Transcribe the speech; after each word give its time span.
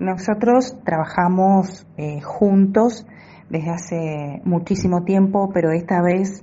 Nosotros 0.00 0.78
trabajamos 0.82 1.86
eh, 1.98 2.22
juntos 2.22 3.06
desde 3.50 3.70
hace 3.70 4.40
muchísimo 4.44 5.04
tiempo, 5.04 5.50
pero 5.52 5.72
esta 5.72 6.00
vez 6.00 6.42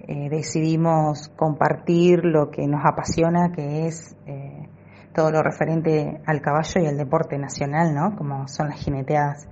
eh, 0.00 0.30
decidimos 0.30 1.28
compartir 1.36 2.24
lo 2.24 2.50
que 2.50 2.66
nos 2.66 2.80
apasiona, 2.82 3.52
que 3.52 3.88
es 3.88 4.16
eh, 4.24 4.70
todo 5.12 5.30
lo 5.30 5.42
referente 5.42 6.22
al 6.24 6.40
caballo 6.40 6.80
y 6.80 6.86
al 6.86 6.96
deporte 6.96 7.36
nacional, 7.36 7.94
¿no? 7.94 8.16
Como 8.16 8.48
son 8.48 8.70
las 8.70 8.80
jineteadas. 8.80 9.46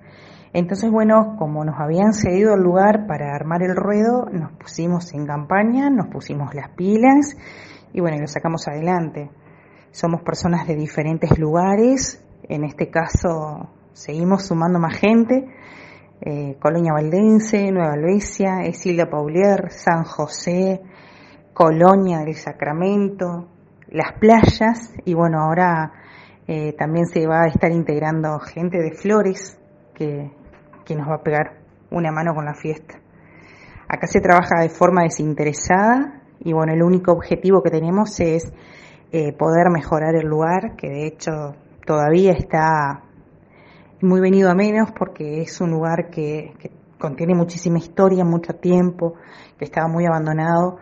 Entonces, 0.54 0.90
bueno, 0.90 1.36
como 1.38 1.62
nos 1.62 1.78
habían 1.78 2.14
cedido 2.14 2.54
el 2.54 2.62
lugar 2.62 3.06
para 3.06 3.34
armar 3.34 3.62
el 3.62 3.76
ruedo, 3.76 4.30
nos 4.32 4.52
pusimos 4.52 5.12
en 5.12 5.26
campaña, 5.26 5.90
nos 5.90 6.06
pusimos 6.06 6.54
las 6.54 6.70
pilas 6.70 7.36
y 7.92 8.00
bueno, 8.00 8.16
lo 8.18 8.28
sacamos 8.28 8.66
adelante. 8.66 9.30
Somos 9.90 10.22
personas 10.22 10.66
de 10.66 10.74
diferentes 10.74 11.38
lugares, 11.38 12.25
en 12.48 12.64
este 12.64 12.90
caso 12.90 13.70
seguimos 13.92 14.46
sumando 14.46 14.78
más 14.78 14.96
gente, 14.98 15.46
eh, 16.20 16.56
Colonia 16.60 16.92
Valdense, 16.92 17.70
Nueva 17.70 17.92
Albesia, 17.92 18.62
Esilia 18.64 19.08
Paulier, 19.10 19.70
San 19.70 20.04
José, 20.04 20.80
Colonia 21.52 22.20
del 22.20 22.34
Sacramento, 22.34 23.48
las 23.88 24.12
playas 24.18 24.94
y 25.04 25.14
bueno, 25.14 25.40
ahora 25.40 25.92
eh, 26.46 26.74
también 26.74 27.06
se 27.06 27.26
va 27.26 27.42
a 27.42 27.48
estar 27.48 27.70
integrando 27.70 28.38
gente 28.40 28.78
de 28.78 28.92
Flores 28.92 29.58
que, 29.94 30.30
que 30.84 30.94
nos 30.94 31.08
va 31.08 31.16
a 31.16 31.22
pegar 31.22 31.58
una 31.90 32.10
mano 32.12 32.34
con 32.34 32.44
la 32.44 32.54
fiesta. 32.54 32.98
Acá 33.88 34.06
se 34.06 34.20
trabaja 34.20 34.60
de 34.60 34.68
forma 34.68 35.02
desinteresada 35.02 36.22
y 36.40 36.52
bueno, 36.52 36.72
el 36.72 36.82
único 36.82 37.12
objetivo 37.12 37.62
que 37.62 37.70
tenemos 37.70 38.18
es 38.20 38.52
eh, 39.12 39.32
poder 39.32 39.70
mejorar 39.70 40.14
el 40.16 40.26
lugar, 40.26 40.76
que 40.76 40.88
de 40.88 41.06
hecho 41.06 41.54
todavía 41.86 42.32
está 42.32 43.04
muy 44.02 44.20
venido 44.20 44.50
a 44.50 44.54
menos 44.54 44.90
porque 44.92 45.40
es 45.40 45.60
un 45.60 45.70
lugar 45.70 46.10
que, 46.10 46.52
contiene 46.98 47.34
muchísima 47.34 47.78
historia, 47.78 48.24
mucho 48.24 48.54
tiempo, 48.54 49.14
que 49.58 49.64
estaba 49.64 49.86
muy 49.86 50.06
abandonado 50.06 50.78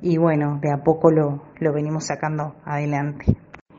y 0.00 0.16
bueno, 0.16 0.58
de 0.62 0.72
a 0.72 0.82
poco 0.82 1.10
lo, 1.10 1.42
lo 1.58 1.72
venimos 1.72 2.06
sacando 2.06 2.54
adelante. 2.64 3.36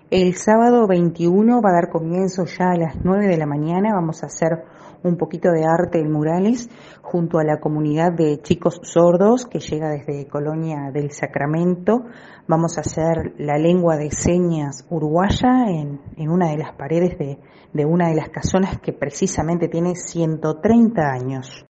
El 0.10 0.36
sábado 0.36 0.88
21 0.88 1.62
va 1.62 1.70
a 1.70 1.82
dar 1.82 1.90
comienzo 1.90 2.46
ya 2.46 2.72
a 2.72 2.78
las 2.78 2.96
9 3.04 3.28
de 3.28 3.36
la 3.36 3.46
mañana, 3.46 3.94
vamos 3.94 4.24
a 4.24 4.28
hacer 4.28 4.64
un 5.04 5.18
poquito 5.18 5.52
de 5.52 5.66
arte 5.66 6.00
en 6.00 6.14
murales 6.14 6.70
junto 7.02 7.40
a 7.40 7.44
la 7.44 7.60
comunidad 7.60 8.14
de 8.14 8.40
chicos 8.42 8.80
sordos 8.84 9.46
que 9.48 9.60
llega 9.60 9.90
desde 9.90 10.26
Colonia 10.30 10.92
del 10.94 11.12
Sacramento. 11.12 12.06
Vamos 12.48 12.78
a 12.78 12.82
hacer 12.82 13.34
la 13.38 13.58
lengua 13.58 13.98
de 13.98 14.10
señas 14.12 14.86
uruguaya 14.90 15.66
en, 15.68 16.00
en 16.16 16.30
una 16.30 16.52
de 16.52 16.58
las 16.58 16.74
paredes 16.78 17.18
de, 17.18 17.40
de 17.74 17.86
una 17.86 18.08
de 18.08 18.16
las 18.16 18.30
casonas 18.30 18.80
que 18.80 18.94
precisamente 18.94 19.68
tiene 19.68 19.96
130 19.96 21.02
años. 21.02 21.67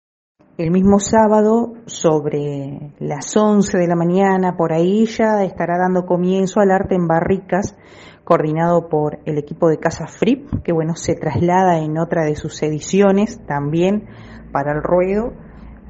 El 0.55 0.69
mismo 0.69 0.99
sábado, 0.99 1.73
sobre 1.87 2.93
las 2.99 3.35
11 3.35 3.75
de 3.75 3.87
la 3.87 3.95
mañana, 3.95 4.55
por 4.55 4.71
ahí 4.71 5.07
ya 5.07 5.43
estará 5.43 5.79
dando 5.79 6.05
comienzo 6.05 6.59
al 6.59 6.69
arte 6.69 6.93
en 6.93 7.07
barricas 7.07 7.75
coordinado 8.23 8.87
por 8.87 9.17
el 9.25 9.39
equipo 9.39 9.67
de 9.67 9.79
Casa 9.79 10.05
Fripp, 10.05 10.61
que 10.63 10.71
bueno, 10.71 10.95
se 10.95 11.15
traslada 11.15 11.79
en 11.79 11.97
otra 11.97 12.23
de 12.23 12.35
sus 12.35 12.61
ediciones 12.61 13.43
también 13.47 14.05
para 14.51 14.73
el 14.73 14.83
ruedo. 14.83 15.33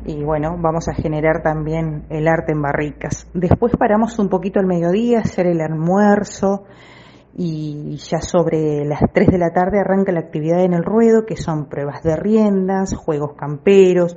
Y 0.06 0.24
bueno, 0.24 0.56
vamos 0.58 0.88
a 0.88 0.94
generar 0.94 1.44
también 1.44 2.06
el 2.10 2.30
arte 2.30 2.54
en 2.54 2.62
barricas. 2.62 3.30
Después 3.34 3.76
paramos 3.78 4.18
un 4.18 4.30
poquito 4.30 4.62
al 4.62 4.66
mediodía, 4.66 5.20
hacer 5.20 5.46
el 5.46 5.60
almuerzo 5.60 6.64
y 7.36 7.96
ya 7.98 8.22
sobre 8.22 8.86
las 8.86 9.02
3 9.12 9.28
de 9.28 9.38
la 9.38 9.52
tarde 9.52 9.80
arranca 9.80 10.12
la 10.12 10.20
actividad 10.20 10.64
en 10.64 10.74
el 10.74 10.84
ruedo, 10.84 11.26
que 11.26 11.36
son 11.36 11.66
pruebas 11.66 12.04
de 12.04 12.16
riendas, 12.16 12.96
juegos 12.96 13.34
camperos. 13.34 14.16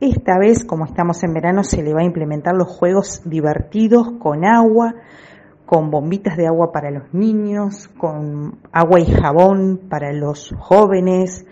Esta 0.00 0.38
vez, 0.38 0.64
como 0.64 0.84
estamos 0.84 1.22
en 1.22 1.34
verano, 1.34 1.62
se 1.62 1.82
le 1.82 1.94
va 1.94 2.00
a 2.00 2.04
implementar 2.04 2.54
los 2.54 2.68
juegos 2.68 3.22
divertidos 3.24 4.12
con 4.18 4.44
agua, 4.44 4.94
con 5.66 5.90
bombitas 5.90 6.36
de 6.36 6.48
agua 6.48 6.72
para 6.72 6.90
los 6.90 7.14
niños, 7.14 7.88
con 7.98 8.58
agua 8.72 8.98
y 8.98 9.06
jabón 9.06 9.80
para 9.88 10.12
los 10.12 10.52
jóvenes, 10.58 11.46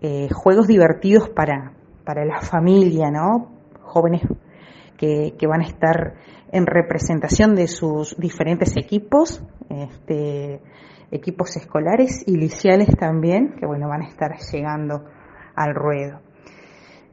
eh, 0.00 0.28
juegos 0.32 0.68
divertidos 0.68 1.28
para, 1.30 1.72
para 2.04 2.24
la 2.24 2.40
familia, 2.40 3.10
¿no? 3.10 3.48
Jóvenes 3.82 4.22
que, 4.98 5.34
que, 5.38 5.46
van 5.46 5.62
a 5.62 5.66
estar 5.66 6.14
en 6.52 6.66
representación 6.66 7.54
de 7.54 7.68
sus 7.68 8.16
diferentes 8.18 8.76
equipos, 8.76 9.42
este, 9.70 10.60
equipos 11.10 11.56
escolares 11.56 12.22
y 12.26 12.36
liciales 12.36 12.88
también, 12.98 13.54
que 13.58 13.66
bueno, 13.66 13.88
van 13.88 14.02
a 14.02 14.08
estar 14.08 14.36
llegando 14.52 15.04
al 15.54 15.74
ruedo. 15.74 16.20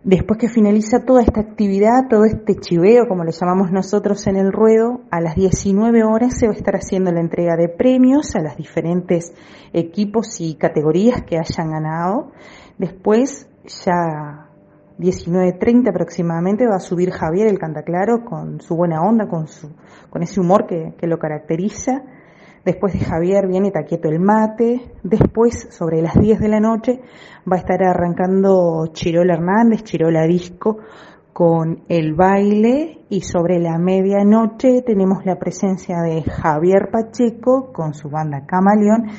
Después 0.05 0.37
que 0.37 0.49
finaliza 0.49 1.03
toda 1.03 1.23
esta 1.23 1.41
actividad, 1.41 2.07
todo 2.07 2.25
este 2.25 2.55
chiveo, 2.57 3.07
como 3.07 3.23
le 3.23 3.31
llamamos 3.31 3.71
nosotros 3.71 4.27
en 4.27 4.35
el 4.35 4.51
ruedo, 4.51 5.01
a 5.09 5.19
las 5.19 5.35
19 5.35 6.03
horas 6.03 6.37
se 6.37 6.45
va 6.45 6.53
a 6.53 6.55
estar 6.55 6.75
haciendo 6.75 7.11
la 7.11 7.21
entrega 7.21 7.55
de 7.55 7.69
premios 7.69 8.35
a 8.35 8.41
los 8.41 8.55
diferentes 8.55 9.33
equipos 9.73 10.39
y 10.39 10.57
categorías 10.57 11.23
que 11.23 11.39
hayan 11.39 11.71
ganado. 11.71 12.31
Después, 12.77 13.49
ya 13.83 14.44
19.30 14.97 15.89
aproximadamente, 15.89 16.67
va 16.67 16.77
a 16.77 16.79
subir 16.79 17.11
Javier 17.11 17.47
el 17.47 17.59
Cantaclaro 17.59 18.25
con 18.25 18.61
su 18.61 18.75
buena 18.75 19.01
onda, 19.01 19.27
con, 19.27 19.47
su, 19.47 19.69
con 20.09 20.23
ese 20.23 20.39
humor 20.39 20.65
que, 20.67 20.95
que 20.97 21.07
lo 21.07 21.17
caracteriza 21.19 22.03
Después 22.65 22.93
de 22.93 22.99
Javier 23.05 23.47
viene 23.47 23.69
Taquieto 23.69 24.09
el 24.09 24.19
Mate. 24.19 24.81
Después, 25.03 25.67
sobre 25.69 26.01
las 26.01 26.15
10 26.15 26.39
de 26.39 26.47
la 26.47 26.59
noche, 26.59 26.99
va 27.49 27.57
a 27.57 27.59
estar 27.59 27.83
arrancando 27.83 28.87
Chirola 28.91 29.35
Hernández, 29.35 29.83
Chirola 29.83 30.25
Disco, 30.25 30.79
con 31.31 31.83
el 31.89 32.15
baile. 32.15 33.05
Y 33.07 33.21
sobre 33.21 33.59
la 33.59 33.77
medianoche 33.77 34.81
tenemos 34.81 35.23
la 35.25 35.37
presencia 35.37 36.01
de 36.01 36.23
Javier 36.23 36.89
Pacheco 36.91 37.71
con 37.71 37.93
su 37.93 38.09
banda 38.09 38.47
Camaleón 38.47 39.11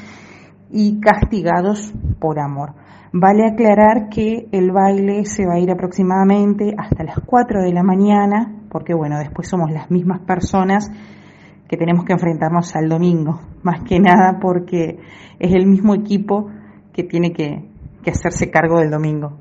y 0.71 1.01
Castigados 1.01 1.93
por 2.21 2.39
Amor. 2.39 2.75
Vale 3.13 3.45
aclarar 3.47 4.09
que 4.11 4.49
el 4.53 4.73
baile 4.73 5.25
se 5.25 5.47
va 5.47 5.55
a 5.55 5.59
ir 5.59 5.71
aproximadamente 5.71 6.75
hasta 6.77 7.05
las 7.05 7.19
4 7.25 7.63
de 7.63 7.73
la 7.73 7.83
mañana, 7.83 8.63
porque 8.71 8.95
bueno, 8.95 9.19
después 9.19 9.49
somos 9.49 9.71
las 9.71 9.91
mismas 9.91 10.21
personas 10.21 10.91
que 11.69 11.77
tenemos 11.77 12.05
que 12.05 12.13
enfrentarnos 12.13 12.75
al 12.77 12.89
domingo, 12.89 13.41
más 13.63 13.83
que 13.83 13.99
nada 13.99 14.39
porque 14.41 14.99
es 15.39 15.55
el 15.55 15.67
mismo 15.67 15.95
equipo 15.95 16.51
que 16.93 17.05
tiene 17.05 17.33
que, 17.33 17.69
que 18.03 18.11
hacerse 18.11 18.51
cargo 18.51 18.79
del 18.79 18.91
domingo. 18.91 19.39